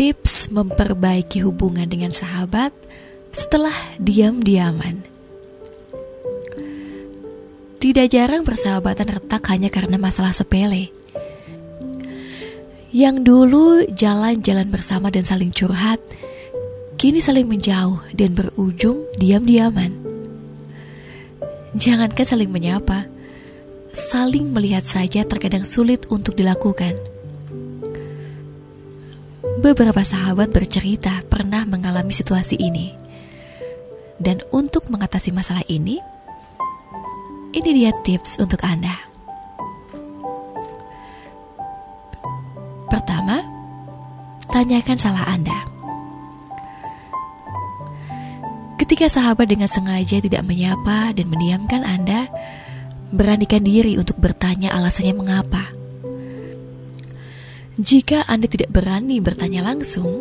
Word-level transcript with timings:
Tips 0.00 0.48
memperbaiki 0.48 1.44
hubungan 1.44 1.84
dengan 1.84 2.08
sahabat 2.08 2.72
setelah 3.36 3.76
diam-diaman. 4.00 5.04
Tidak 7.76 8.08
jarang 8.08 8.40
persahabatan 8.40 9.12
retak 9.12 9.44
hanya 9.52 9.68
karena 9.68 10.00
masalah 10.00 10.32
sepele. 10.32 10.88
Yang 12.88 13.16
dulu 13.28 13.84
jalan-jalan 13.92 14.72
bersama 14.72 15.12
dan 15.12 15.20
saling 15.20 15.52
curhat, 15.52 16.00
kini 16.96 17.20
saling 17.20 17.44
menjauh 17.44 18.00
dan 18.16 18.32
berujung 18.32 19.04
diam-diaman. 19.20 19.92
Jangankan 21.76 22.24
saling 22.24 22.48
menyapa, 22.48 23.04
saling 23.92 24.48
melihat 24.48 24.88
saja 24.88 25.28
terkadang 25.28 25.68
sulit 25.68 26.08
untuk 26.08 26.40
dilakukan. 26.40 27.19
Beberapa 29.60 30.00
sahabat 30.00 30.56
bercerita 30.56 31.20
pernah 31.28 31.68
mengalami 31.68 32.16
situasi 32.16 32.56
ini. 32.56 32.96
Dan 34.16 34.40
untuk 34.56 34.88
mengatasi 34.88 35.36
masalah 35.36 35.60
ini, 35.68 36.00
ini 37.52 37.70
dia 37.76 37.92
tips 38.00 38.40
untuk 38.40 38.56
Anda. 38.64 38.96
Pertama, 42.88 43.44
tanyakan 44.48 44.96
salah 44.96 45.28
Anda. 45.28 45.68
Ketika 48.80 49.12
sahabat 49.12 49.44
dengan 49.44 49.68
sengaja 49.68 50.24
tidak 50.24 50.40
menyapa 50.40 51.12
dan 51.12 51.28
mendiamkan 51.28 51.84
Anda, 51.84 52.32
beranikan 53.12 53.60
diri 53.60 54.00
untuk 54.00 54.16
bertanya 54.16 54.72
alasannya 54.72 55.12
mengapa. 55.12 55.79
Jika 57.80 58.28
Anda 58.28 58.44
tidak 58.44 58.76
berani 58.76 59.24
bertanya 59.24 59.64
langsung, 59.64 60.20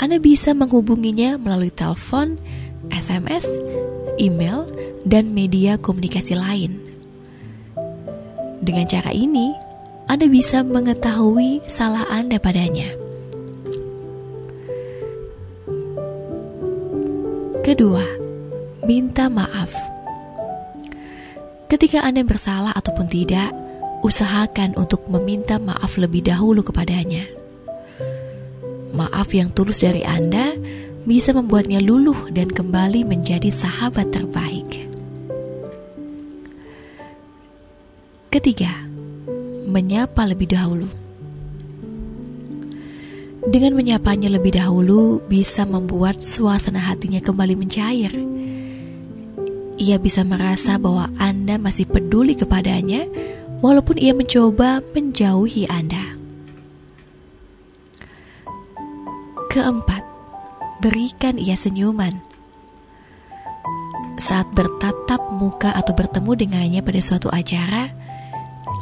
Anda 0.00 0.16
bisa 0.16 0.56
menghubunginya 0.56 1.36
melalui 1.36 1.68
telepon, 1.68 2.40
SMS, 2.88 3.44
email, 4.16 4.64
dan 5.04 5.36
media 5.36 5.76
komunikasi 5.76 6.32
lain. 6.32 6.80
Dengan 8.64 8.88
cara 8.88 9.12
ini, 9.12 9.52
Anda 10.08 10.32
bisa 10.32 10.64
mengetahui 10.64 11.60
salah 11.68 12.08
Anda 12.08 12.40
padanya. 12.40 12.88
Kedua, 17.60 18.00
minta 18.88 19.28
maaf. 19.28 19.76
Ketika 21.68 22.00
Anda 22.00 22.24
bersalah 22.24 22.72
ataupun 22.72 23.12
tidak, 23.12 23.65
usahakan 24.04 24.76
untuk 24.76 25.06
meminta 25.08 25.56
maaf 25.60 25.96
lebih 25.96 26.26
dahulu 26.26 26.64
kepadanya. 26.66 27.24
Maaf 28.96 29.32
yang 29.36 29.52
tulus 29.52 29.84
dari 29.84 30.04
Anda 30.04 30.56
bisa 31.06 31.30
membuatnya 31.36 31.78
luluh 31.78 32.32
dan 32.34 32.50
kembali 32.50 33.06
menjadi 33.06 33.52
sahabat 33.52 34.10
terbaik. 34.10 34.88
Ketiga, 38.32 38.72
menyapa 39.70 40.26
lebih 40.28 40.50
dahulu. 40.50 40.88
Dengan 43.46 43.78
menyapanya 43.78 44.26
lebih 44.26 44.58
dahulu 44.58 45.22
bisa 45.30 45.62
membuat 45.62 46.26
suasana 46.26 46.82
hatinya 46.82 47.22
kembali 47.22 47.54
mencair. 47.54 48.10
Ia 49.78 49.96
bisa 50.02 50.26
merasa 50.26 50.74
bahwa 50.82 51.06
Anda 51.14 51.54
masih 51.54 51.86
peduli 51.86 52.34
kepadanya 52.34 53.06
walaupun 53.60 53.96
ia 53.96 54.12
mencoba 54.12 54.84
menjauhi 54.92 55.68
Anda. 55.68 56.16
Keempat, 59.52 60.04
berikan 60.84 61.40
ia 61.40 61.56
senyuman. 61.56 62.12
Saat 64.20 64.52
bertatap 64.52 65.32
muka 65.32 65.72
atau 65.72 65.96
bertemu 65.96 66.32
dengannya 66.36 66.80
pada 66.84 67.00
suatu 67.00 67.32
acara, 67.32 67.88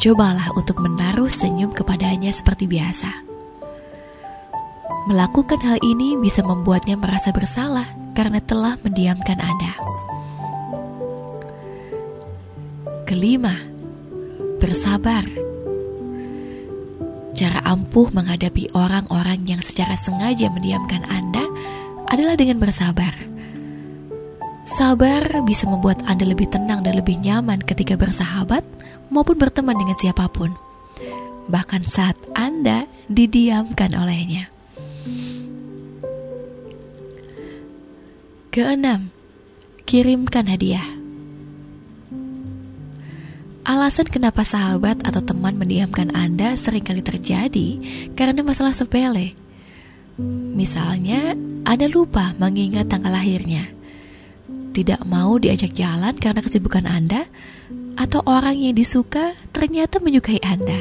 cobalah 0.03 0.51
untuk 0.59 0.83
menaruh 0.83 1.31
senyum 1.31 1.71
kepadanya 1.71 2.35
seperti 2.35 2.67
biasa. 2.67 3.11
Melakukan 5.05 5.61
hal 5.61 5.79
ini 5.85 6.17
bisa 6.17 6.41
membuatnya 6.41 6.97
merasa 6.97 7.29
bersalah 7.29 7.85
karena 8.17 8.41
telah 8.41 8.81
mendiamkan 8.81 9.37
Anda. 9.37 9.73
Kelima, 13.05 13.74
bersabar. 14.65 15.29
Cara 17.37 17.61
ampuh 17.69 18.09
menghadapi 18.17 18.73
orang-orang 18.73 19.45
yang 19.45 19.61
secara 19.61 19.93
sengaja 19.93 20.49
mendiamkan 20.49 21.05
Anda 21.05 21.45
adalah 22.09 22.41
dengan 22.41 22.57
bersabar. 22.57 23.13
Sabar 24.65 25.45
bisa 25.45 25.69
membuat 25.69 26.01
Anda 26.09 26.25
lebih 26.25 26.49
tenang 26.49 26.81
dan 26.81 26.97
lebih 26.97 27.21
nyaman 27.21 27.61
ketika 27.61 28.01
bersahabat 28.01 28.65
maupun 29.13 29.37
berteman 29.37 29.77
dengan 29.77 30.01
siapa 30.01 30.25
pun, 30.33 30.57
bahkan 31.53 31.85
saat 31.85 32.17
Anda 32.33 32.89
didiamkan 33.13 33.93
olehnya. 33.93 34.49
Keenam, 38.49 39.13
kirimkan 39.85 40.49
hadiah. 40.49 41.04
Alasan 43.85 44.09
kenapa 44.09 44.49
sahabat 44.49 45.05
atau 45.05 45.21
teman 45.21 45.61
mendiamkan 45.61 46.09
Anda 46.17 46.57
sering 46.57 46.89
kali 46.89 47.05
terjadi 47.05 47.69
karena 48.17 48.41
masalah 48.41 48.73
sepele. 48.73 49.37
Misalnya, 50.57 51.37
Anda 51.69 51.93
lupa 51.93 52.33
mengingat 52.41 52.89
tanggal 52.89 53.13
lahirnya, 53.13 53.69
tidak 54.73 55.05
mau 55.05 55.37
diajak 55.37 55.77
jalan 55.77 56.17
karena 56.17 56.41
kesibukan 56.41 56.89
Anda, 56.89 57.29
atau 58.01 58.25
orang 58.25 58.57
yang 58.57 58.73
disuka 58.73 59.37
ternyata 59.53 60.01
menyukai 60.01 60.41
Anda. 60.41 60.81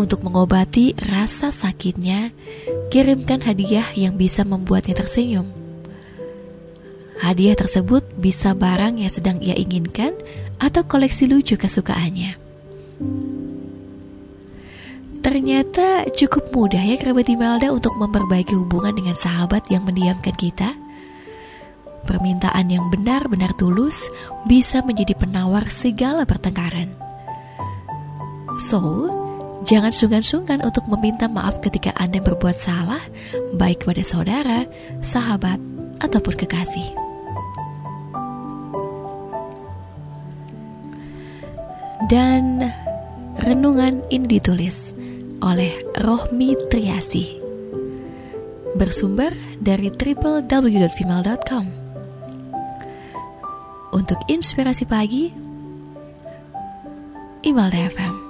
Untuk 0.00 0.24
mengobati 0.24 0.96
rasa 0.96 1.52
sakitnya, 1.52 2.32
kirimkan 2.88 3.44
hadiah 3.44 3.84
yang 3.92 4.16
bisa 4.16 4.48
membuatnya 4.48 4.96
tersenyum. 4.96 5.59
Hadiah 7.20 7.52
tersebut 7.52 8.00
bisa 8.16 8.56
barang 8.56 8.96
yang 8.96 9.12
sedang 9.12 9.44
ia 9.44 9.52
inginkan 9.52 10.16
atau 10.56 10.80
koleksi 10.88 11.28
lucu 11.28 11.60
kesukaannya. 11.60 12.40
Ternyata 15.20 16.08
cukup 16.16 16.48
mudah 16.48 16.80
ya 16.80 16.96
kerabat 16.96 17.28
Imelda 17.28 17.68
untuk 17.76 17.92
memperbaiki 18.00 18.56
hubungan 18.56 18.96
dengan 18.96 19.20
sahabat 19.20 19.68
yang 19.68 19.84
mendiamkan 19.84 20.32
kita. 20.32 20.72
Permintaan 22.08 22.72
yang 22.72 22.88
benar-benar 22.88 23.52
tulus 23.60 24.08
bisa 24.48 24.80
menjadi 24.80 25.12
penawar 25.12 25.68
segala 25.68 26.24
pertengkaran. 26.24 26.88
So, 28.56 29.12
jangan 29.68 29.92
sungkan-sungkan 29.92 30.64
untuk 30.64 30.88
meminta 30.88 31.28
maaf 31.28 31.60
ketika 31.60 31.92
Anda 32.00 32.24
berbuat 32.24 32.56
salah, 32.56 33.04
baik 33.52 33.84
pada 33.84 34.00
saudara, 34.00 34.64
sahabat, 35.04 35.60
ataupun 36.00 36.34
kekasih. 36.40 36.99
Dan 42.10 42.66
renungan 43.38 44.02
ini 44.10 44.26
ditulis 44.26 44.90
oleh 45.46 45.70
Rohmi 45.94 46.58
Triasi. 46.66 47.38
Bersumber 48.74 49.30
dari 49.62 49.94
www.female.com. 49.94 51.66
Untuk 53.94 54.18
inspirasi 54.26 54.90
pagi, 54.90 55.30
Imelda 57.46 57.78
FM. 57.78 58.29